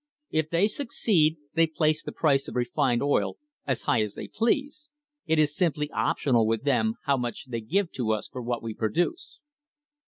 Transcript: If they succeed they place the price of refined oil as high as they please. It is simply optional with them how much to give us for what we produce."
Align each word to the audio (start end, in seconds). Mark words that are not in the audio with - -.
If 0.31 0.49
they 0.49 0.67
succeed 0.67 1.37
they 1.53 1.67
place 1.67 2.01
the 2.01 2.11
price 2.11 2.47
of 2.47 2.55
refined 2.55 3.03
oil 3.03 3.37
as 3.67 3.83
high 3.83 4.01
as 4.01 4.15
they 4.15 4.27
please. 4.27 4.89
It 5.27 5.37
is 5.37 5.55
simply 5.55 5.91
optional 5.91 6.47
with 6.47 6.63
them 6.63 6.95
how 7.03 7.17
much 7.17 7.45
to 7.45 7.61
give 7.61 7.89
us 8.11 8.27
for 8.27 8.41
what 8.41 8.63
we 8.63 8.73
produce." 8.73 9.37